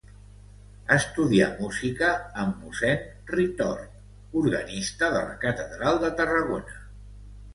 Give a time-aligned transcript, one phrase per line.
[0.93, 2.07] Estudià música
[2.43, 3.03] amb mossèn
[3.33, 3.99] Ritort,
[4.41, 6.75] organista de la catedral de Tarragona.